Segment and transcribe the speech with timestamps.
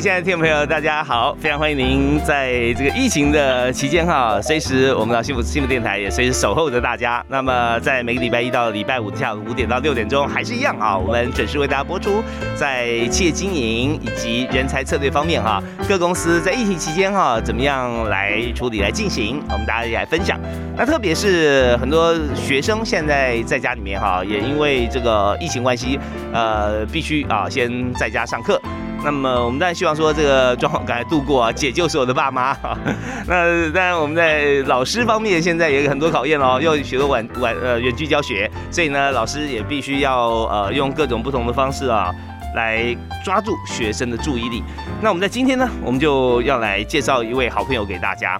[0.00, 1.36] 亲爱的听众朋友，大家好！
[1.40, 7.24] 非常欢迎您在这个疫情的期间哈，随时我们的幸福幸福电台也随时守候着大家。
[7.26, 12.22] 那么在每个礼拜一到礼拜五的下午五点到六点钟，还是一样啊，我们准时为大家播出
[12.54, 20.38] 在企业经营以及人才策略方面哈，各公司在疫情期间哈怎么样来处理来进行，我们大家也来分享。
[20.76, 25.98] 那特别是很多学生现在在家里面哈，也因为这个疫情关系，
[26.32, 28.60] 呃，必须啊先在家上课。
[29.04, 32.56] 那么我们当然希望说这个状况赶快度过啊， 解救所有的爸妈。
[33.26, 42.12] 那当然我们在老师方面现在也有很多考验哦，又许多晚晚呃远距教学，所以呢老师也必须要呃用各种不同的方式啊
[42.54, 44.62] 来抓住学生的注意力。
[45.00, 48.38] 那我们在今天呢，我们就要来介绍一位好朋友给大家。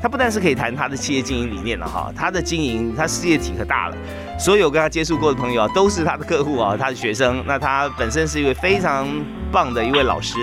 [0.00, 3.96] 他不但是可以谈他的企业经营理念了哈，他的经营他事业体可大了。
[4.38, 7.42] 所有跟他接触过的朋友啊，都是他的客户啊，他的学生。
[7.46, 9.08] 那他本身是一位非常
[9.50, 10.38] 棒的一位老师。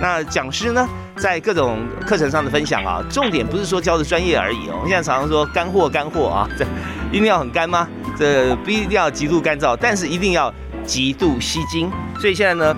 [0.00, 4.74] 那讲师呢，在各种课程上的分享啊，重点不是说教的专业而已哦。
[4.76, 6.64] 我们现在常常说干货干货啊，这
[7.10, 7.88] 一定要很干吗？
[8.16, 10.52] 这不一定要极度干燥，但是一定要
[10.84, 11.90] 极度吸睛。
[12.20, 12.76] 所以现在呢，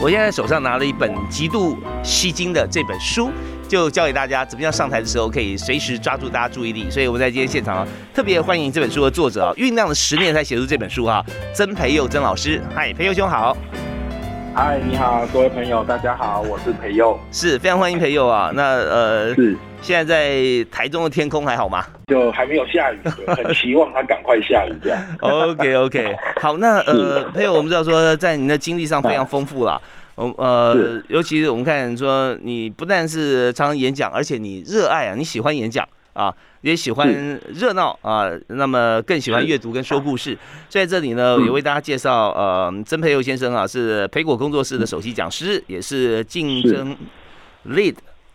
[0.00, 3.30] 我现在手上拿了一本极度吸睛的这本书。
[3.72, 11.24] 就教给大家怎么样上台的时候可以随时抓住大家注意力，所以我们在今天现场啊，特别欢迎这本书的作者啊，酝酿了十年才写出这本书哈，
[11.56, 13.56] 曾培佑曾老师，嗨，培佑兄好，
[14.54, 21.82] 嗨，你好，各位朋友，大家好，我是培佑，是非常欢迎培佑啊，那呃，是现在在台中的天空还好吗？
[22.08, 25.02] 就还没有下雨，很期望它赶快下雨这样。
[25.20, 29.80] OK OK，好，那呃，培佑，我们知道说在您的经历上非常丰富了。
[30.14, 37.08] 我呃，尤其是我们看说，你不但是常常演讲，而且你热爱啊，你喜欢演讲啊，也喜欢
[37.54, 40.36] 热闹啊，那么更喜欢阅读跟说故事。
[40.68, 46.94] 在这里呢，也为大家介绍，呃，曾培佑先生啊，是培果工作室的首席讲师，也是竞争
[47.68, 47.94] lead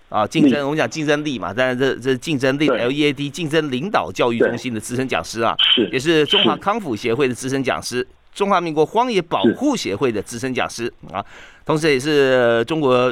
[0.09, 5.87] 啊，竞争我们讲竞争力嘛，当然这这竞争力 L E A D 竞争领导教育中心的资深讲师啊，是。
[5.89, 8.05] 也是中华康复协会的资深讲师。
[8.37, 11.25] 中华民国荒野保护协会的资深讲师啊，
[11.65, 13.11] 同时也是中国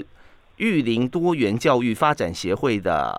[0.57, 3.11] 育林多元教育发展协会的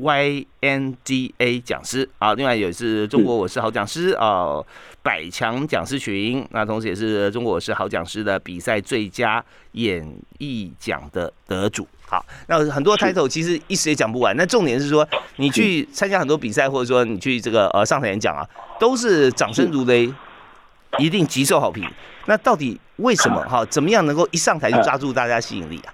[0.00, 4.60] YNDA 讲师啊，另外也是中国我是好讲师啊
[5.00, 9.42] 百强讲师群，那同时也是中国我是好讲师的比赛最佳
[9.72, 10.04] 演
[10.40, 11.86] 绎奖的得主。
[12.04, 18.44] 好，那很多 title 其实一时也讲不完，那重点是说你去参加很多比赛，或者说你去这个呃上台演讲啊，
[18.80, 20.12] 都是掌声如雷。
[20.98, 21.84] 一定极受好评。
[22.26, 23.64] 那到底为什么哈？
[23.66, 25.92] 怎么样能够一上台就抓住大家吸引力啊？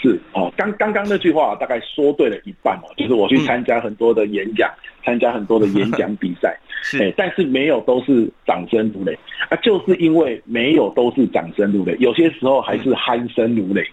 [0.00, 4.68] 是哦，刚刚刚那句话大概说对了一半哦，就是我去参加很多的演讲，
[5.04, 6.58] 参加很多的演讲比赛。
[6.84, 9.16] 是，但是没有都是掌声如雷
[9.48, 13.86] 啊，就是因为没有都是掌声如雷，有些时候还是鼾声如雷。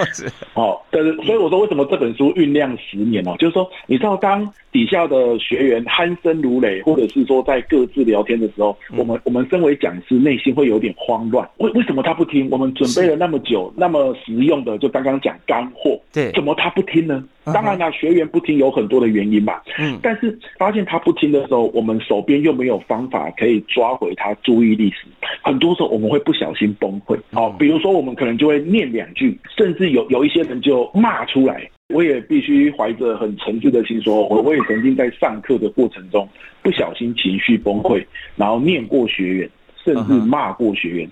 [0.54, 12.48] 哦，但是所以我说为什么这本书酝酿十年哦，就是说你知道当底下的学员鼾声如雷，或者是说在各自聊天的时候，我们我们身为讲师内心会有点慌乱，为为什么他不听？
[12.50, 17.24] 我们准备了那么久，那么实用的，就刚刚讲干货，对，怎么他不听呢？
[17.52, 19.60] 当然啦，学员不听有很多的原因嘛。
[19.78, 25.06] 嗯，但是发现他不听的时候，我们手边又没有方法可以抓回他注意力时，
[25.42, 27.18] 很多时候我们会不小心崩溃。
[27.32, 31.68] 哦，比如说我们可能就会念两句，甚至有有一些人就骂出来。
[31.90, 36.28] 我也必须怀着很诚挚的心说，我我也曾经在上课的过程中
[36.62, 38.04] 不小心情绪崩溃，
[38.36, 39.50] 然后念过学员，
[39.84, 41.10] 甚至骂过学员。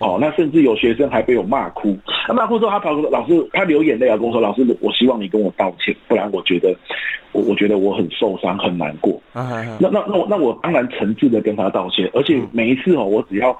[0.00, 1.96] 哦，那甚至有学生还被我骂哭。
[2.28, 6.76] 那骂哭之后，他跑说：“老师，他流眼泪啊，跟我说：‘老师，我希望你跟我道歉，不然我觉得
[7.32, 9.20] 我我觉得我很受伤，很难过。’
[9.80, 13.56] 那那那我那我当然诚挚的跟他道歉，而且每一次哦，我只要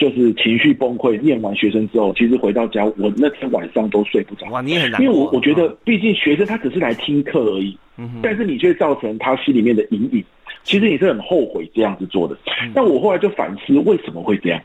[0.00, 4.46] 就是情绪崩溃，念完学生之后，其实回到家，我那天晚上都睡不着。
[4.48, 7.78] 哇，你也很难因为我我觉得，毕竟学生他只是来听课而已，
[8.22, 10.24] 但是你却造成他心里面的阴影。
[10.62, 12.36] 其实你是很后悔这样子做的，
[12.74, 14.60] 但我后来就反思为什么会这样。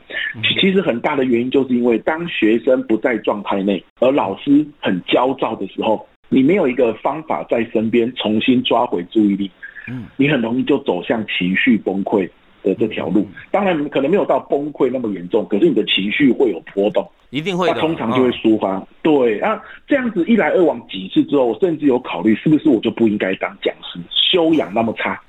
[0.60, 9.50] 其实很大的原因就是因为当学生不在状态内，而老师很焦躁的时候，你没有一个方法在身边重新抓回注意力，
[9.88, 12.28] 嗯，你很容易就走向情绪崩溃，
[12.66, 13.26] 的这条路。
[13.50, 17.80] 当然可能没有到崩溃那么严重，可是你的情绪会有波动，一定会的。
[17.80, 18.82] 通常就会抒发。
[19.02, 25.20] 对啊，这样子一来二往几次之后，我甚至有考虑是不是我就不应该当讲师，修养那么差，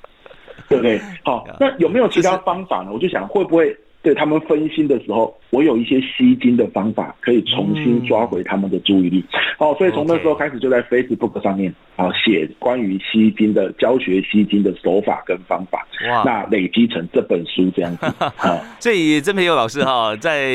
[0.68, 1.00] 对不对？
[1.24, 2.90] 好，那有没有其他方法呢？
[2.92, 3.76] 我就想会不会。
[4.02, 9.24] 对他们分心的时候，我有一些吸睛的方法，可以重新抓回他们的注意力。
[9.58, 15.84] 哦，所以从那时候开始，就在 Facebook 上面啊写关于吸睛的教学、吸睛的手法跟方法。
[16.08, 16.22] 哇！
[16.24, 18.06] 那累积成这本书这样子。
[18.78, 20.52] 所以曾培佑老师哈，在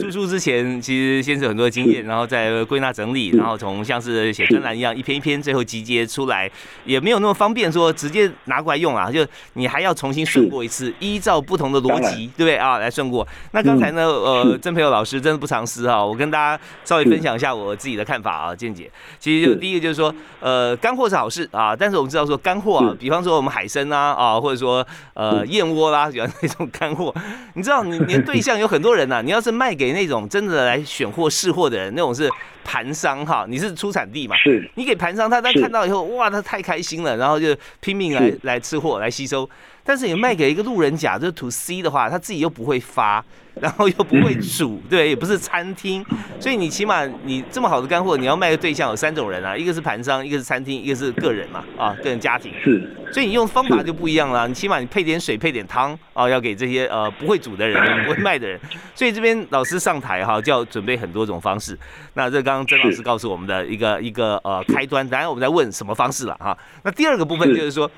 [0.00, 6.50] 出书之前，其实先是很多经验，然后再归纳整理，然后从像是写专栏一样，一篇一篇，最后集结出来，
[6.86, 9.20] 也没有那么方便说直接拿过来用啊，就
[9.52, 12.80] 你还要重新顺过一次，依照不同的逻辑，对不对啊？
[12.86, 13.26] 来顺过。
[13.50, 18.90] 那刚才呢，呃，曾培友老师真的不藏私哈， 我跟大家稍微分享一下我自己的看法啊，见解。
[19.18, 27.12] 其实就第一个就是说，呃，干货是好事啊，但是我们知道说干货啊，比方说我们海参啊，啊，或者说呃燕窝啦，喜欢那种干货。
[27.54, 32.30] 你知道，你你的对象有很多人呐，你要是卖给那种真的来选货试货的人，那种是
[32.64, 39.48] 盘商哈，你是出产地嘛，是，你给盘商，他他看到以后，哇，他太开心了，然后就拼命来来吃货来吸收。
[39.86, 43.24] 但是你卖给一个路人甲，就是 to C 的话，他自己又不会发，
[43.60, 46.04] 然后又不会煮，对，也不是餐厅，
[46.40, 52.52] 所以你起码你这么好的干货，你要卖的对象有三种人啊，一个是盘商，一个是餐厅，一个是个人嘛，啊，个人家庭。
[52.62, 52.92] 是。
[53.12, 58.58] 所以你用方法就不一样了，你起码你配点水，配点汤啊，要给这些呃不会煮的人，不会卖的人。
[58.92, 61.78] 所以这边老师上台哈，就要准备很多种方式。
[62.14, 66.58] 那这刚刚曾老师告诉我们的一个一个呃开端，当然我们在问什么方式了哈。
[66.82, 67.88] 那第二个部分就是说。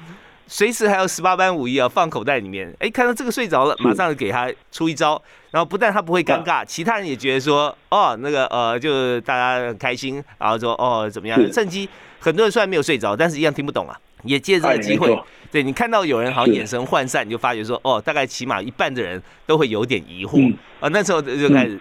[0.48, 2.74] 随时还有十八般武艺啊，放口袋里面。
[2.80, 5.20] 哎，看到这个睡着了，马上给他出一招。
[5.50, 11.38] 然后不但他不会尴尬，其他人也觉得说，哦，那个呃，就大家很开心，然后说哦怎么样？
[11.52, 15.14] 趁机很多人虽然没有睡着，但是一样听不懂啊，也借这个机会，
[15.50, 20.88] 对你看到有人好像眼神涣散，你就发觉说，哦，大概起码一半的人都会有点疑惑啊。
[20.88, 21.78] 那时候就开始。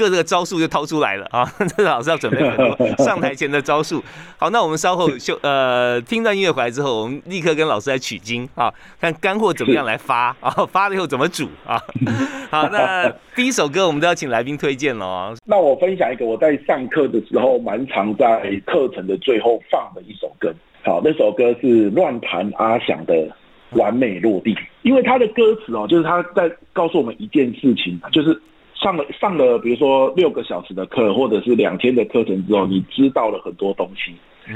[0.00, 1.44] 各个招数就掏出来了啊！
[1.76, 4.02] 这老师要准备很多上台前的招数。
[4.38, 11.78] 好，那我们稍后就呃听到音乐回来之后，我们立刻跟老师来取经啊，看干货怎么样来发 啊，发了以后怎么煮啊。
[12.50, 15.36] 好，那第一首歌我们都要请来宾推荐了哦。
[15.44, 20.50] 那我分享一个我在上课的时候蛮常在课程的最后放的一首歌。
[20.82, 23.14] 好，那首歌是乱弹阿翔的
[23.72, 28.40] 《完美落地》，因为他的歌词哦，就是他在告诉我们一件事情，就是。
[28.82, 34.14] 上了上了，比如说六个小时的课，或者是两天的课程之后，你知道了很多东西，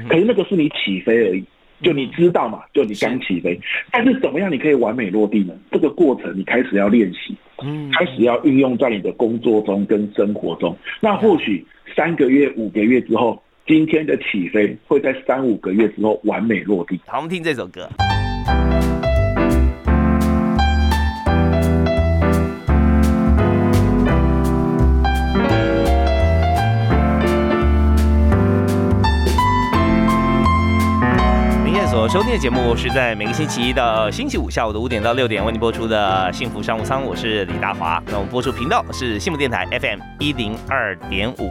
[0.09, 1.45] 可是那个是你起飞而已，
[1.83, 3.61] 就你知道嘛，就你刚起飞。
[3.93, 5.53] 但是怎么样你可以完美落地呢？
[5.71, 7.37] 这个过程你开始要练习，
[7.93, 10.77] 开始要运用在你的工作中跟生活中。
[11.01, 16.99] 那或许三个月、五个月之后，今天的起飞会在三五个月之后完美落地。
[17.07, 17.89] 好，我们听这首歌。
[32.15, 38.01] 收听的节目是在每个星期一到星期五下午的五点到六点为您播出的幸福商务舱，我是李大华。
[38.07, 41.51] 那我们播出频道是幸福电台 FM 一零二点五。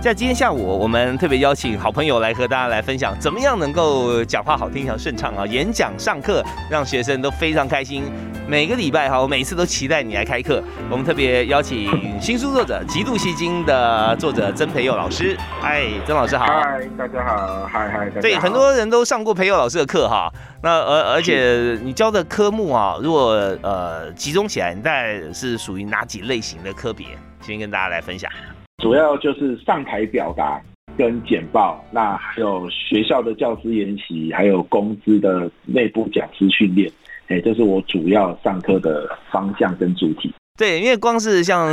[0.00, 5.46] 在今天下午，我们特别邀请好朋友来和大家来分享，怎么样能够讲话好听、讲顺畅啊？
[5.46, 8.02] 演讲上课让学生都非常开心。
[8.48, 10.60] 每个礼拜哈，我每次都期待你来开课。
[10.90, 15.36] 我们特别邀请新书作者《极度戏精》的作者曾培佑老师。
[15.60, 16.46] 嗨，曾老师好。
[16.46, 17.64] 嗨，大家好。
[17.66, 18.10] 嗨嗨。
[18.20, 20.28] 对，很多人都上过培佑老师的课哈。
[20.64, 23.30] 那而而且你教的科目啊，如果
[23.62, 27.06] 呃集中起来，你大概是属于哪几类型的科别？
[27.40, 28.30] 先跟大家来分享。
[28.82, 30.60] 主要就是上台表达
[30.98, 36.90] 跟简报，那还有学校的教师研习，还有公司的内部讲师训练，
[37.28, 40.34] 哎，这是我主要上课的方向跟主题。
[40.58, 41.72] 对，因为光是像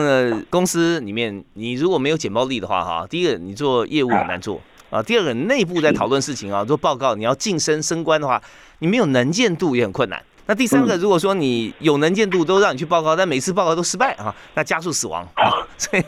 [0.51, 4.61] 公司里面，你如果没有简报力的话，哈，第一个你做业务很难做
[4.91, 8.39] 啊，第二个内部在讨论事情啊，做报告，你要晋升升官的话，
[8.77, 10.21] 你没有能见度也很困难。
[10.49, 15.53] 那第三个，如果说你有能见度，都让你去报告，但每次报告都失败啊，那加速死亡啊。
[15.77, 16.03] 所以，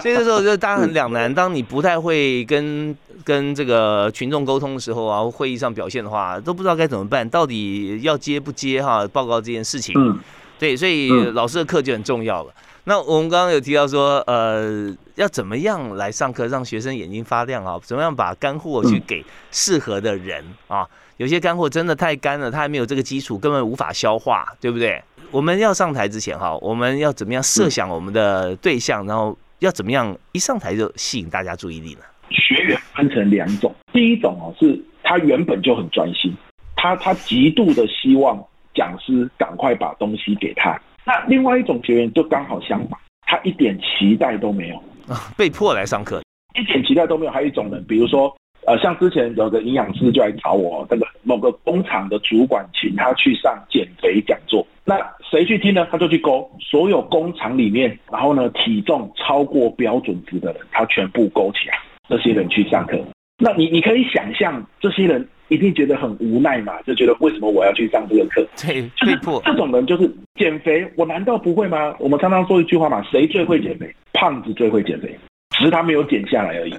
[0.00, 1.32] 所以这时候就大家很两难。
[1.32, 9.94] 当你不太会跟跟这个群众沟通的时候啊，会议上表现的话，都不知道该怎么办，到底要接不接哈报告这件事情。
[9.94, 10.18] 嗯。
[10.58, 12.54] 对，所以老师的课就很重要了。
[12.84, 17.78] 那我们刚刚有提到说，呃，要怎么样来上课，让学生眼睛发亮啊？
[17.82, 20.86] 怎么样把干货去给适合的人啊？
[21.16, 25.02] 有些干货真的太干了，他还没有这个基础，根本无法消化，对不对？
[25.30, 32.00] 我们要上台之前哈，我们要怎么样设想我们的对象，然后要怎么样一上台就吸引大家注意力呢？
[32.30, 36.34] 学员分成两种，第一种哦，是他原本就很专心，
[36.76, 38.42] 他他极度的希望
[38.74, 40.80] 讲师赶快把东西给他。
[41.04, 44.82] 那另外一种学员就刚好相反，他一点期待都没有，
[45.36, 46.22] 被迫来上课，
[46.58, 47.30] 一点期待都没有。
[47.30, 48.34] 还有一种人，比如说，
[48.66, 54.96] 呃，像之前有个营养师就来找我，这个某个工厂的主管请他去上减肥讲座，那
[55.30, 55.86] 谁去听呢？
[55.90, 61.78] 他就去勾所有工厂里面，然后呢体重超过标准值的人，他全部勾起来，
[62.08, 62.98] 这些人去上课。
[63.38, 68.46] 那你你可以想象，这些人一定觉得很无奈嘛，就觉得为什么我要去上这个课？
[68.56, 69.42] 对，被迫。
[69.44, 71.94] 这种人就是减肥，我难道不会吗？
[71.98, 73.92] 我们常常说一句话嘛，谁最会减肥？
[74.12, 75.18] 胖子最会减肥，
[75.50, 76.74] 只是他没有减下来而已。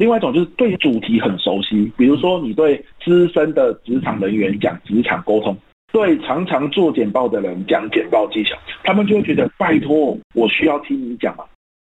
[0.00, 5.54] 另外一种就是对主题很熟悉，比如说你对资深的职场人员讲职场沟通，
[5.92, 11.44] 对常常做简报的人讲简报技巧，他们就会觉得拜托，我需要听你讲嘛。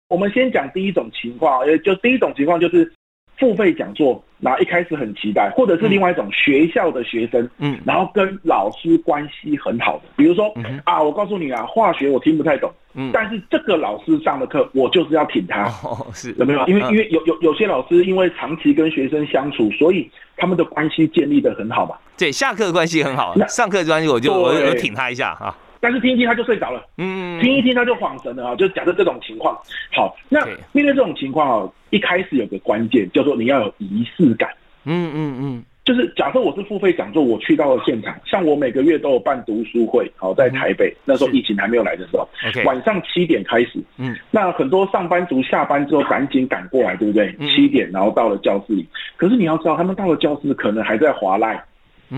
[0.07, 2.93] 我们先讲第一种情况，也就第一种情况就是。
[3.37, 16.33] 付费讲座，然后一开始很期待，或者是另外一种学校的学生，嗯，然后跟老师关系很好的，比如说啊，我告诉你啊，化学我听不太懂，嗯，但是这个老师上的课，我就是要挺他，哦， 是。
[16.37, 16.65] 有没有？
[16.67, 21.95] 因为因为有有有些老师因为长期跟学生相处，所以他们的关系建立的很好嘛。
[22.17, 25.53] 对，下课关系很好，上课关系我就我我挺他一下哈。
[25.79, 28.55] 但是听一听他就睡着了，嗯，听一听他就恍神了啊！
[28.55, 29.55] 就假设这种情况，
[29.93, 34.49] 好，那面对这种情况啊，一开始有个关键叫做你要有仪式感，
[34.85, 42.27] 嗯嗯嗯，就是假设我是付费讲座，我去到了现场，像我每个月都有办读书会，好，在台北那时候疫情还没有来的时候
[42.63, 47.35] 晚上七点开始，嗯，那很多上班族下班之后赶紧赶过来，对不对？
[47.49, 51.63] 七点然后到了教室里，可是你要知道，他们到了教室可能还在滑赖。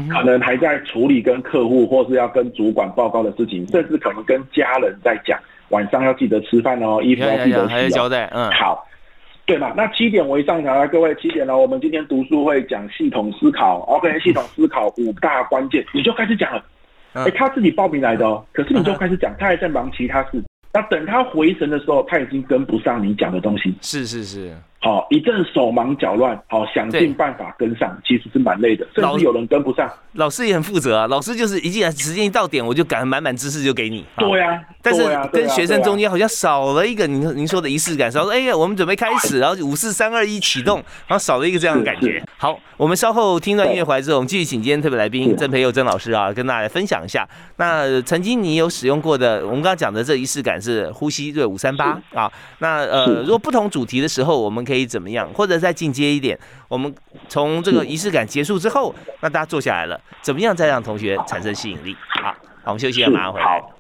[0.10, 5.40] 可能还在处理跟客户或是要跟主管报告的事情，甚至可能跟家人在讲，
[5.70, 7.90] 晚上要记得吃饭哦，衣服要记得洗。
[7.90, 8.86] 交代，嗯，好，
[9.46, 9.74] 对嘛？
[9.78, 16.64] 那七点我一上台，各位七点了，我们今天读书会讲系统思考，OK， 系统思考五大关键，你就开始讲了。
[17.14, 20.44] 哎，他自己报名来的哦，可是你就开始讲，他还在忙其他事。
[20.74, 23.74] 那等他回神的时候，他已经跟不上你讲的东西。
[23.82, 24.56] 是是是。
[24.80, 29.92] 好，一阵手忙脚乱，好想尽办法跟上，其实是蛮累的，甚至有人跟不上。
[30.14, 34.06] 老师也很负责啊，老师就是一进来时间一到点，我就赶满满知识就给你。
[34.18, 42.24] 对呀，但是跟学生中间好像少了一个您您说的仪式感，少说哎呀，我们准备开始，然后五四三二一启动，然后少了一个这样的感觉。
[42.38, 47.28] 好，我们稍后听段音乐回来之后，我们继续请今天特别来宾郑培佑曾老师啊，跟大家分享一下。
[47.58, 52.32] 那曾经你有使用过的，我们刚刚讲的这仪式感是呼吸对五三八啊。
[52.60, 55.32] 那呃，如果不同主题的时候，我们可以怎么样？
[55.34, 56.94] 或者再进阶一点，我们
[57.30, 61.96] 从这个仪式感结束之后，那大家坐下来了，怎么样再让同学产生吸引力？
[62.22, 63.77] 好，好，我们休息，马上回来。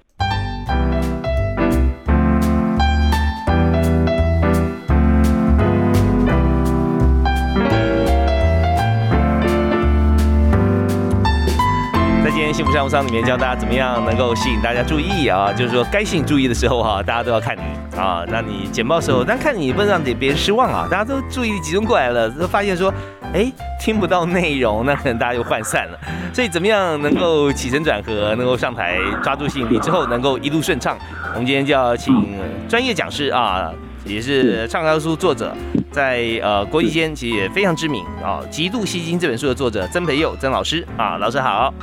[12.53, 17.61] 幸福商务舱里面教大家怎么样能够吸引大家注意啊，就是说该吸引注意的时候哈， 大家都要看你
[17.99, 22.93] 啊，那你简报时候，但看你不能让别人失望啊，大家都注意力集中过来了，都发现说，
[23.33, 25.99] 哎，听不到内容，那可能大家就涣散了。
[26.33, 30.97] 所以怎么样能够起承转合，能够上台抓住吸引力之后，能够一路顺畅？
[31.33, 32.13] 我们今天就要请
[32.67, 33.71] 专业讲师啊，
[34.05, 35.53] 也是畅销书作者，
[35.91, 41.73] 在呃国际间其实也非常知名啊，《极度吸睛》这本书的作者曾培佑曾老师啊，老师好。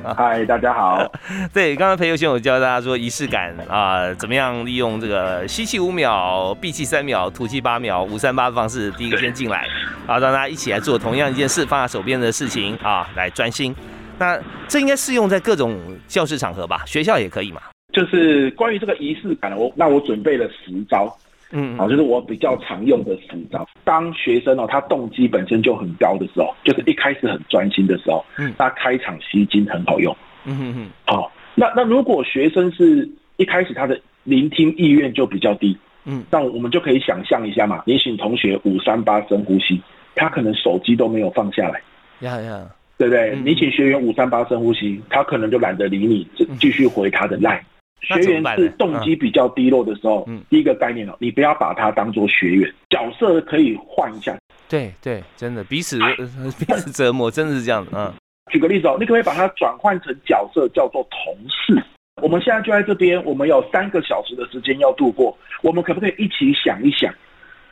[0.16, 1.10] 嗨，大家好。
[1.52, 9.66] 对，刚刚裴友先有教大家说仪式感啊，怎么样利用这个吸气五秒、闭气三秒、吐气八秒、五三八的方式，第一个先进来，
[10.06, 13.74] 啊，让大家一起来做同样一件事，放下手边的事情啊，来专心。
[14.18, 14.38] 那
[14.68, 16.82] 这应该适用在各种教室场合吧？
[16.86, 17.60] 学校也可以嘛？
[17.92, 21.14] 就是关于这个仪式感，我那我准备了十招。
[21.52, 23.68] 嗯，好，就是我比较常用的十招。
[23.84, 30.16] 当学生哦，他动机本身就很高的时候，就是一开始很专心的时候，嗯，那开场吸睛很好用。
[30.44, 39.80] 嗯哼哼，好，那那如果学生是一开始他的聆听意愿就比较低，嗯，那我们就可以想象一下嘛，你请同学五三八深呼吸，
[40.14, 41.82] 他可能手机都没有放下来，
[42.20, 42.66] 呀呀，
[42.96, 43.36] 对不对？
[43.44, 46.26] 你请学员五三八深呼吸，他可能就懒得理你，
[46.58, 47.62] 继续回他的赖。
[48.00, 54.36] 学员是动机比较低落的时候，嗯第一个概念哦，你不要把他当做学员，角色可以换一下。
[54.68, 55.98] 对对，真的彼此
[56.58, 57.90] 彼此折磨，真的是这样子。
[57.94, 58.12] 嗯，
[58.50, 61.82] 举个例子哦，你可不可以把它转换成角色，叫做同事？
[62.22, 67.12] 我们现在就在这边，我们有三个小时的时间要度过，我们可不可以一起想一想，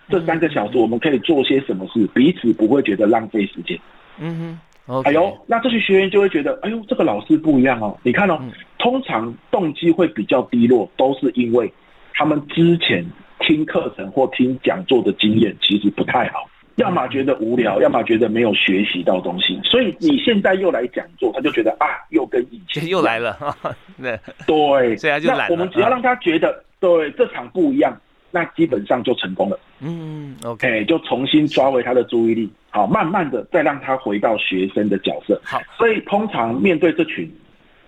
[0.08, 3.78] 这三个小时我们可以做些什么事，彼此不会觉得浪费时间？
[4.18, 4.60] 嗯哼。
[5.04, 7.96] 哎呦，那这些学员就会觉得，哎呦，这个老师不一样哦。
[8.02, 8.40] 你看哦，
[8.78, 11.72] 通常动机会比较低落，都是因为
[12.14, 13.04] 他们之前
[13.40, 16.48] 听课程或听讲座的经验其实不太好。
[16.76, 19.60] 要么觉得无聊，要么觉得没有学习到东西。
[19.64, 23.36] 所以你现在又来讲座，他就觉得啊，又跟以前又来了。
[24.00, 24.16] 对
[24.46, 25.50] 对，所以他就懒。
[25.50, 29.58] 我们只要让他觉得对这场不一样，那基本上就成功了。
[29.80, 35.40] 嗯，OK，就重新抓回他的注意力，好，慢慢的再让他回到学生的角色。
[35.44, 37.30] 好，所以通常面对这群，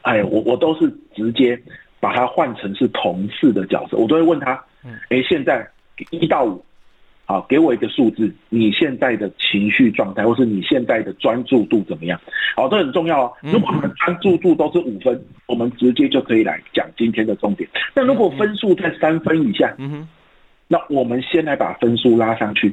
[0.03, 1.61] 哎，我我都是直接
[1.99, 4.53] 把他换成是同事的角色，我都会问他，
[5.09, 5.69] 哎，现在
[6.11, 6.65] 一到五。
[7.27, 12.21] 好，给我一个数字，你现在的情绪状态，或是你现在的专注度怎么样？
[12.57, 13.33] 好，这很重要哦。
[13.41, 17.71] 如果你们专注度都是五分，我们直接就可以来讲今天的重点。
[17.95, 20.09] 但如果分数在三分以下，嗯哼，
[20.73, 22.73] 那我们先来把分数拉上去，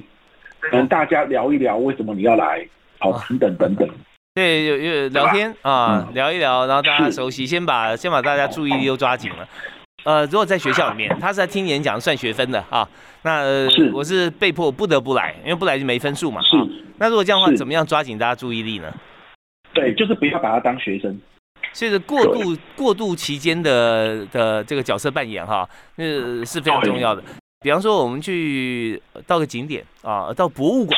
[0.71, 2.63] 跟大家聊一聊为什么你要来，
[2.99, 3.89] 好，等等等等。
[4.35, 9.47] 对，有有聊天啊，聊一聊，然后大家熟悉，先把先把大家注意力都抓紧了。
[10.03, 12.87] 呃，如果在学校里面，他是在听演讲算学分的啊，
[13.23, 13.41] 那
[13.91, 16.39] 我是被迫不得不来，因为不来就没分数嘛。
[16.43, 16.55] 是。
[16.99, 18.93] 那如果这样的话，怎么样抓紧大家注意力呢？
[19.73, 21.19] 对，就是不要把他当学生。
[21.73, 26.05] 所以过渡过渡期间的的这个角色扮演哈，那
[26.45, 27.23] 是非常重要的。
[27.61, 30.97] 比方说，我们去到个景点啊，到博物馆。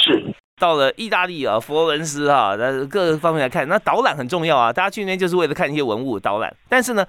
[0.60, 4.74] 到了意大利啊，佛罗伦斯啊，那各个方面来看，那导览很重要啊。
[4.74, 6.54] 大家去那边就是为了看一些文物导览。
[6.68, 7.08] 但是呢，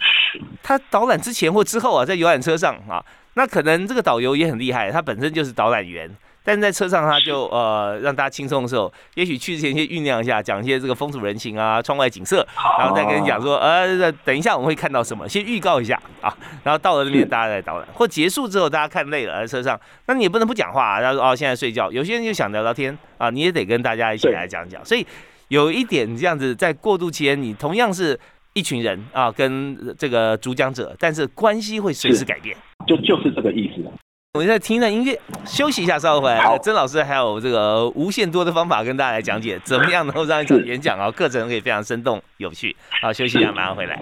[0.62, 3.04] 他导览之前或之后啊，在游览车上啊，
[3.34, 6.08] 那可能这个导游也很厉害，他本身就是导览员。
[6.42, 12.46] 但是在车上，他就呃让大家轻松的时候，也许去之前先酝酿一下，讲一些这个风土人情啊，窗外景色，
[12.78, 16.34] 然后再跟你讲说，呃，等一下我们会看到什么，先预告一下啊。
[16.64, 17.86] 然后到了那边，大家再导览。
[17.94, 21.00] 或结束之后，大家看累了，在车上，那你也不能不讲话啊。
[21.00, 21.90] 他说哦，现在睡觉。
[21.92, 24.84] 有些人就想聊聊天啊，你也得跟大家一起来讲讲。
[24.84, 25.06] 所以
[25.48, 28.18] 有一点这样子，在过渡期间，你同样是
[28.54, 32.56] 一群人啊，跟这个主讲者，但是关系会随时改变。
[32.86, 33.84] 就就是这个意思。
[34.34, 36.56] 我们在听着音乐，休息一下，稍后回来。
[36.58, 42.76] 曾老师还有这个无限多的方法跟大家来讲解，怎么样能够让一场演讲啊，课程可以非常生动有趣。
[43.02, 44.00] 好，休息一下，马上回来。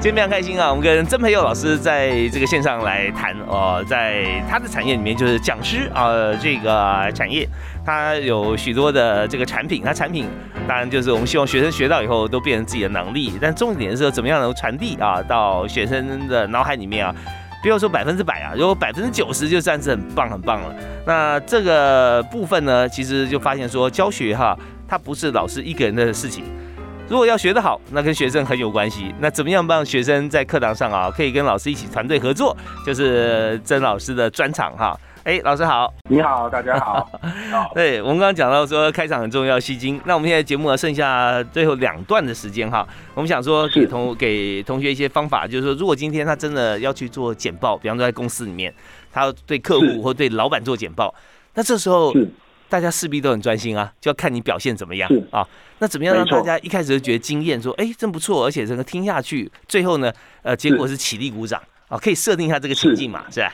[0.00, 0.70] 今天非常开心啊！
[0.70, 7.48] 我们跟曾培佑老师在这个线上来谈哦，在他的产业里面就是讲师啊，这个产业，
[7.84, 10.24] 他有许多的这个产品，他产品
[10.68, 17.14] 当然就是我们希望学生学到以后都变成自己的能力，但重点是怎么样能够传递啊到学生的脑海里面啊？
[17.62, 20.74] 不要说百分之百啊，如果百分之九十就算是很棒很棒了。
[21.06, 26.44] 那这个部分呢，其实就发现说教学哈，它不是老师一个人的事情。
[27.08, 29.14] 如果要学得好，那跟学生很有关系。
[29.18, 32.54] 那怎么样帮学生在课堂上啊，可以跟老师一起团队合作，
[32.84, 34.94] 就是曾老师的专场哈。
[35.28, 37.06] 哎，老师好，你好，大家 好。
[37.74, 40.00] 对，我们刚刚讲到说开场很重要，吸睛。
[40.06, 48.72] 那我们现在节目呢，剩下最后两段的时间哈，我们想说给同给同学一些方法，就是说，如果今天他真的要去做简报，比方说在公司里面，
[49.12, 51.14] 他对客户或对老板做简报，
[51.52, 52.10] 那这时候。
[52.70, 55.42] 大家势必都很专心啊，就要看你表现怎么样啊。
[55.78, 60.12] 那怎么样让大家一开始就觉得惊艳，说哎真不错，而且整个听下去，最后呢，
[60.42, 61.96] 呃，结果是起立鼓掌啊。
[61.96, 63.50] 可以设定一下这个情境嘛，是吧？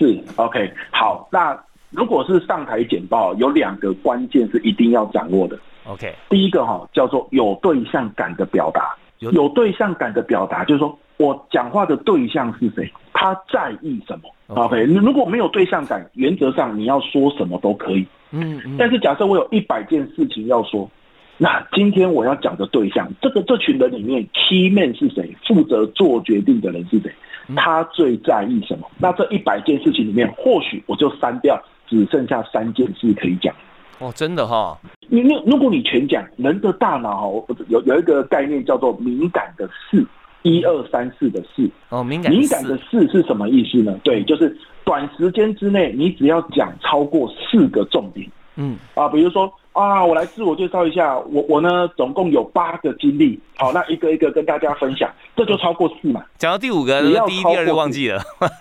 [0.00, 1.28] 是，OK，好。
[1.30, 1.54] 那
[1.90, 5.58] 如果是上台简报，有两个关键是一定要掌握的。
[5.84, 14.30] OK，第一个哈叫做有对象感的表达，有对象感的表达就是说我讲话的对象是谁，他在意什么。
[14.56, 18.06] OK，如果没有对象感，原则上你要说什么都可以。
[18.30, 20.90] 嗯，但是假设我有一百件事情要说，
[21.36, 25.36] 那今天我要讲的对象，这个这群人里面，key man 是谁？
[25.46, 27.12] 负责做决定的人是谁？
[27.56, 28.86] 他最在意什么？
[28.98, 33.54] 那这一百件事情里面，或许我就删掉，只剩下三件事可以讲。
[33.98, 34.78] 哦，真的哈？
[35.08, 37.32] 你你如果你全讲，人的大脑
[37.68, 40.06] 有有一个概念叫做敏感的事。
[40.42, 43.94] 一二三四的事哦，敏感敏感的事是什么意思呢？
[44.02, 56.24] 对，就是短时间之内，你只要讲超过四个重点，嗯啊，比如说啊，我来自我介绍一下，我我呢总共有八个经历，好，那一个一个跟大家分享，这就超过四嘛。
[56.38, 58.20] 讲到第五个，第一、第二就忘记了。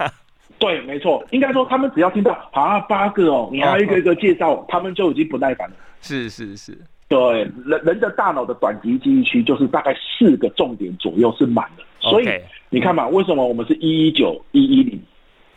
[0.59, 5.75] 对，没错，应该说他们只要听到啊八个哦，你还一个一个介绍，他们就已经不耐烦了。
[6.01, 6.77] 是是是。
[7.07, 12.29] 对，人人的大脑的短期记忆区就是大概四个重点左右是满的，所以
[12.69, 15.01] 你看嘛，为什么我们是一一九一一零，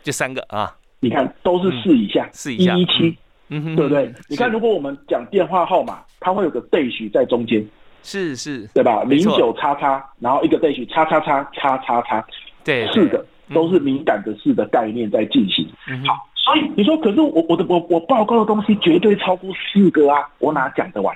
[0.01, 0.75] 就三个啊？
[0.99, 3.17] 你看都是四以下，四以下，一一七，
[3.61, 4.13] 嗯对不对？
[4.29, 7.65] 你看如果我们讲电话号码，它会有个 dash 在中间，
[8.01, 9.03] 是是，对吧？
[9.03, 12.25] 零九叉叉，然后一个 dash 叉叉叉叉叉叉，
[12.63, 15.67] 对，四个都是敏感的四的概念在进行。
[16.07, 21.15] 好，所以你说，可是我我的我我报告的东西绝对超过四个啊，我哪讲得完？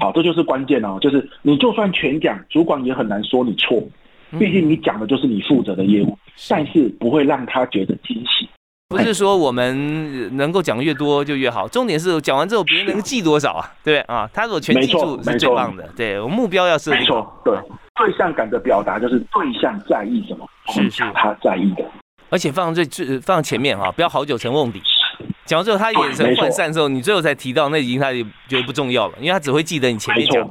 [0.00, 3.80] 好，这就是关键哦，就是你就算全讲，主管也很难说你错。
[4.38, 6.16] 毕竟你讲的就是你负责的业务，
[6.48, 8.48] 但是不会让他觉得惊喜。
[8.90, 13.72] 不是说我们能够讲的越多就越好，重点是讲完之后别人能记多少啊？
[13.84, 15.88] 对啊，他如果全记住是最棒的。
[15.96, 16.98] 对我目标要设定。
[16.98, 17.56] 没错，对
[17.94, 21.84] 对象感的表达就是对象在意什么，是是他在意的。
[22.30, 24.82] 而且放最最放前面哈，不要好久成瓮底。
[25.44, 30.50] 讲完之后他眼神涣散的时候，你最后才提到，那已经他也觉得不重要了，因为他只会记得你前面讲。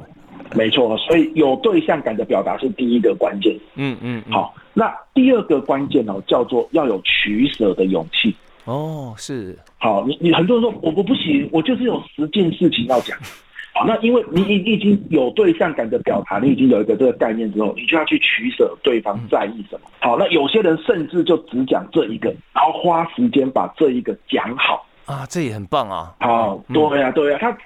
[0.54, 3.54] 没错，所以有对象感的表达是第一个关键。
[3.74, 8.34] 嗯嗯，好，那第二个关键呢，叫做要有取舍的勇气。
[8.64, 9.58] 哦，是。
[9.78, 13.18] 好，你你很多人说我我不行，我就是有十件事情要讲。
[13.72, 19.90] 好，那因为你你已经有对象感的表达，你已经有一个这个概念之后，你就要去取舍对方在意什么。
[20.00, 24.86] 好，那有些人甚至就只讲这一个，然后花时间把这一个讲好。
[25.06, 26.14] 啊，这也很棒啊。
[26.20, 27.56] 好，对呀对呀，他。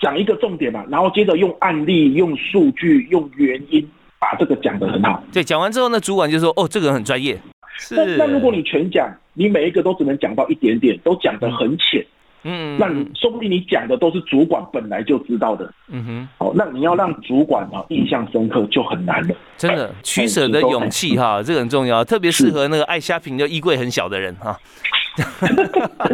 [0.00, 3.88] 讲一个重点嘛，然后接着用案例、用数据、用原因
[4.24, 5.22] 把这个讲得很好。
[5.30, 7.38] 对，讲完之后呢，主管就说：“哦，这个人很专业。”
[7.76, 8.16] 是。
[8.16, 12.04] 那如果你全讲，你每一个都只能讲到一点点，都讲得很浅，
[12.44, 15.70] 嗯，那你说不定你讲的都是主管本来就知道的。
[15.88, 16.28] 嗯哼。
[16.38, 19.34] 哦，那你要让主管啊印象深刻就很难了。
[19.58, 24.58] 真的，取舍的勇气哈，这个很重要，特别适合那个爱虾品就衣柜很小的人哈。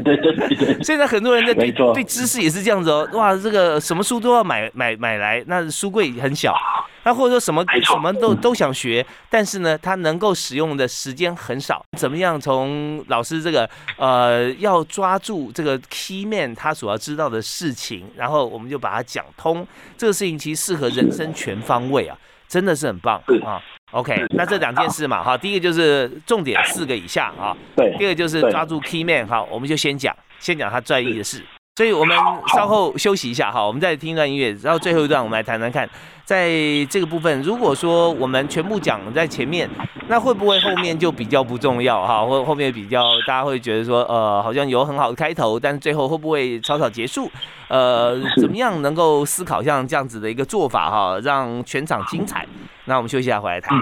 [0.05, 6.55] 对对对，现在很多人在对对知识也是这样子哦，哇，这个什么书都要买买买来，那书柜很小，
[7.05, 11.83] 那或者说什么什么都都想学，但是呢，他能够使用的时间很少。
[11.97, 22.17] 怎么样从老师这个呃要抓住这个 key man 他所要知道的事情，然后我们就把它讲通，这个事情其实适合人生全方位啊，
[22.49, 23.61] 真的是很棒啊。
[23.93, 31.45] OK，那这两件事嘛，哈，第一个就是重点四个以下啊，对，第二个就是抓住 key man，好，我们就先讲，先讲他在意的事，
[31.81, 32.15] 所以我们
[32.55, 35.89] 稍后休息一下，哈，我们再听一段音乐，然后最后一段我们来谈谈看，
[36.27, 36.51] 在
[36.91, 39.67] 这个部分，如果说我们全部讲在前面，
[40.07, 47.31] 那会不会后面就比较不重要，哈，或后面比较大家会觉得说，呃，好像有很好的开头，但是最后会不会草草结束？
[47.69, 52.47] 呃，怎么样能够思考像这样子的一个做法，哈，让全场精彩？
[52.85, 53.75] 那我们休息一下，回来谈。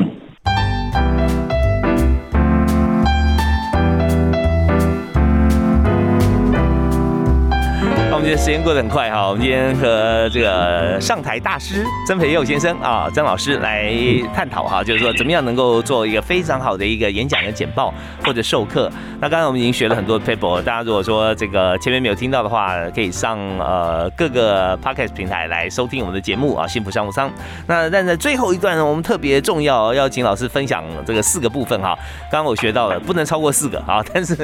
[8.28, 13.90] 我们今天时间过得很快哈，我们今天和这个上台大师曾培佑先生啊，曾老师来
[14.34, 17.90] 探讨哈，就是说怎么样能够做一个非常好的一个演讲的简报
[18.22, 18.92] 或者授课。
[19.18, 27.30] 那刚才我们已经学了很多 paper，大家如果说这个前面没有听到的话，可以上呃各个 podcast 平台来收听我们的节目啊，幸福商务舱。
[27.66, 31.98] 那但在最后一段呢，我们特别重要要请老师分享这个四个部分哈。
[32.30, 34.36] 刚刚我学到了，不能超过四个啊，但是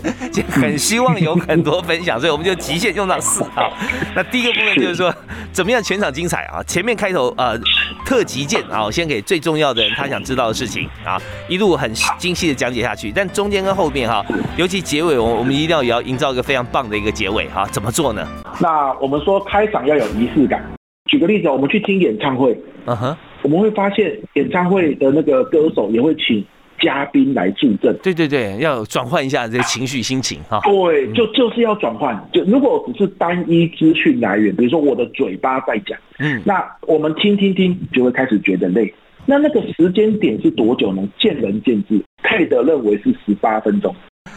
[0.49, 3.70] 很希望有很多分享，所以我们就极限用到四啊。
[4.15, 5.15] 那第一个部分就是说，
[5.53, 6.63] 怎么样全场精彩啊？
[6.65, 7.59] 前面开头呃
[8.05, 13.13] 特急件啊，先给最重要的人他想知道的事情啊，一路很精细的讲解下去。
[13.15, 14.25] 但中间跟后面哈，
[14.57, 17.67] 尤其结尾，我我们一定要也要营造一个非常棒的一个结尾哈。
[17.71, 18.27] 怎么做呢？
[18.61, 20.65] 那我们说开场要有仪式感。
[21.11, 26.45] 举个例子，我们去听演唱会，嗯哼，我们会发现演唱会的那个歌手也会请。
[26.81, 30.61] 嘉宾来助阵，对对对，要转换一下这个情绪心情哈。
[30.65, 32.15] 对，就就是要转换。
[32.33, 38.93] 就如果只是单一资讯来源，比如说我的嘴巴在讲，嗯，那我们听听听就会开始觉得累。
[39.27, 41.03] 那那个时间点是多久呢？
[41.19, 42.03] 见仁见智。
[42.23, 43.95] 佩德认为是十八分钟。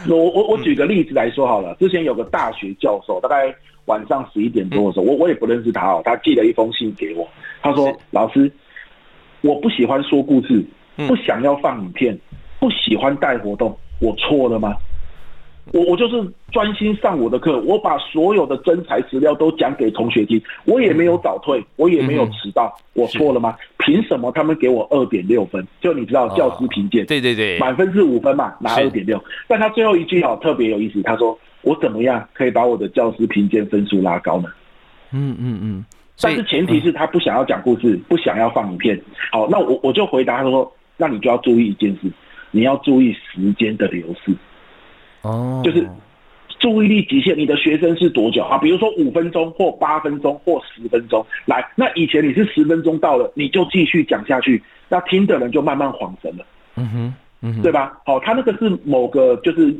[0.08, 1.74] 我我我举个例子来说好了。
[1.80, 3.54] 之前有个大学教授，大概
[3.86, 7.26] 晚上十一点多的时候，我我也不认识他哦，他寄了一封信给我，
[7.62, 8.50] 他说：“老师，
[9.40, 10.64] 我不喜欢说故事，
[11.06, 12.18] 不想要放影片。”
[12.58, 14.76] 不喜欢带活动，我错了吗？
[15.70, 16.16] 我我就是
[16.50, 23.54] 专心上我的课，我把所有的真材实料都讲给同学听，我也没有早退，我也没有迟到，我错了吗？
[23.76, 25.66] 凭什么他们给我二点六分？
[25.78, 29.22] 就你知道教师评鉴，对对对，满分是五分嘛，拿二点六。
[29.46, 34.48] 但他最后一句哦特别有意思，他说我怎么样可以把我的教师评鉴分数拉高呢？
[35.12, 35.84] 嗯嗯嗯，
[36.18, 38.98] 但是前提是他不想要讲故事，不想要放影片。
[39.30, 42.10] 好，那我我就回答他说，那你就要注意一件事。
[42.50, 44.32] 你要注意时间的流逝，
[45.22, 45.86] 哦，就是
[46.58, 47.36] 注意力极限。
[47.38, 48.58] 你的学生是多久啊？
[48.58, 51.24] 比如说五分钟或八分钟或十分钟。
[51.46, 56.44] 来，那以前你是十分钟到了，你就继续讲下去，那听的人就慢慢恍神了。
[56.76, 57.98] 嗯哼，嗯哼，对吧？
[58.04, 59.74] 好，他那个是某个就是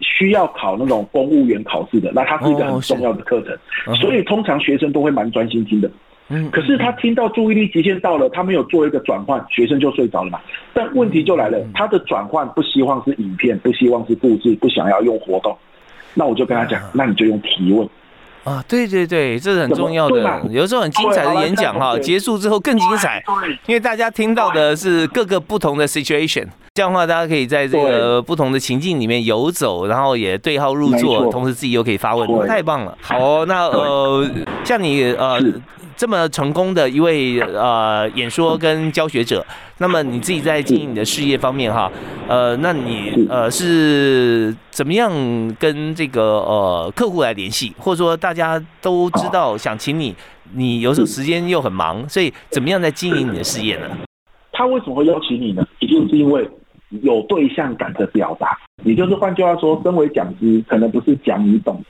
[0.00, 3.40] 需要考那种公务员考试的，那它是一个很重要的课
[3.84, 5.90] 程，所以通常学生都会蛮专心听的。
[6.30, 10.38] 嗯，可是他听到注意力极限到了，他没有做一个转换，学生就睡着了嘛。
[10.78, 15.58] 但问题就来了，他的转换不希望是影片，不希望是布置，不想要用活动，
[16.14, 17.88] 那我就跟他讲，那你就用提问。
[18.44, 20.40] 啊，对对对，这是很重要的。
[20.50, 23.20] 有时候很精彩的演讲哈，结束之后更精彩，
[23.66, 26.46] 因为大家听到的是各个不同的 situation，
[26.78, 32.96] 这样的话大家可以在这个不同的情境里面游走，然后也对号入座，同时自己又可以发问，太棒了。
[33.02, 34.24] 好，那呃，
[34.62, 35.42] 像你呃。
[35.96, 39.44] 这么成功的一位呃演说跟教学者，
[39.78, 41.90] 那么你自己在经营你的事业方面哈，
[42.28, 45.12] 呃，那你呃是怎么样
[45.58, 50.14] 跟这个呃客户来联系，或者说大家都知道想请你，
[50.54, 53.88] 你有时候时间又很忙，所以怎么样在经营你的事业呢？
[54.52, 55.66] 他为什么会邀请你呢？
[55.80, 56.48] 一定是因为
[57.02, 61.82] 有对象感的表达，也就是换句话说，身为讲师，可能不是讲你懂。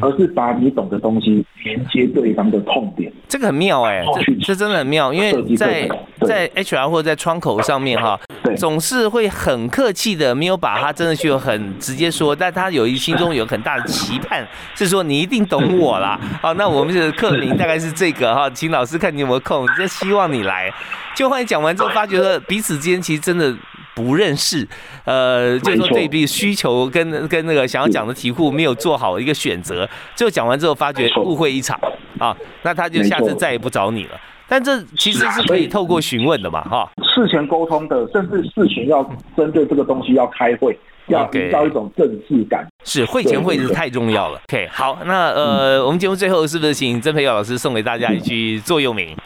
[0.00, 5.88] 而是把你懂的东西连接对方的痛点，这个很妙哎，这这真的很妙，因为在
[6.26, 8.18] 在 HR 或者在窗口上面哈，
[8.56, 16.18] 总是会很客气的，没有把他真的去很直接说，但他有一心中有很大的期盼，是说你一定懂我啦。
[16.42, 20.68] 好，那我们的课名大概是这个哈，请老师看你有没有空，就希望你来。
[21.14, 23.54] 就后来讲完之后，发觉说彼此之间其实真的。
[23.94, 24.66] 不认识，
[25.04, 31.78] 呃，就是说对比需求跟跟那个想要讲的题库没有做好一个选择，最后讲完之后发觉误会一场
[32.18, 34.20] 啊，那他就下次再也不找你了。
[34.48, 39.02] 但这其实是可以透过询问的嘛，哈，事前沟通的，甚至事前要
[39.36, 40.76] 针对这个东西要开会，
[41.06, 42.66] 要营造一种正式感。
[42.84, 44.40] 是会前会是太重要了。
[44.48, 49.16] OK，好，那呃，我们节目最后是不是请曾培友老师送给大家一句座右铭？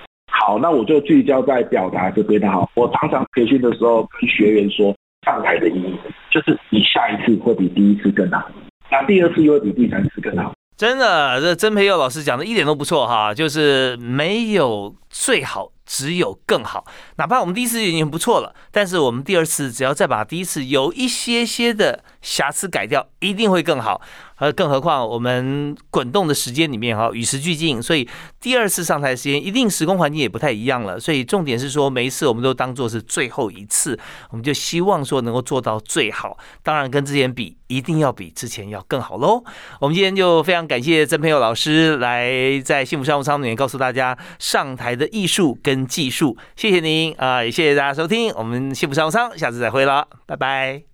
[0.41, 2.69] 好，那我就聚焦在表达这边的好。
[2.75, 4.95] 我常常培训的时候跟学员说，
[5.25, 5.95] 上台的意义
[6.31, 8.45] 就是你下一次会比第一次更好，
[8.91, 10.53] 那第二次又会比第三次更好。
[10.77, 15.71] 真的，这曾培佑老师讲的一点都不错哈，就是没有最好。
[15.87, 24.01] 只有更好，哪怕我们第一次已经不错了，但是我们第二次只要再把第一次有一些些的瑕疵改掉，一定会更好。
[24.39, 28.09] 呃，更何况我们滚动的时间里面哈，与时俱进，所以
[28.41, 30.99] 第二次上台时间一定时空环境也不太一样了。
[30.99, 33.97] 所以重点是说，每一次我们都当做是最后一次，
[34.31, 36.39] 我们就希望说能够做到最好。
[36.63, 39.45] 当然跟之前比，一定要比之前要更好喽。
[39.81, 45.85] 我们今天就非常感谢曾培友老师来在幸福商务舱里面告诉大家上台的艺术跟。
[45.95, 50.85] 技术，谢谢您啊，也谢谢大家收听，我们幸福商务舱，下次再会了，拜拜。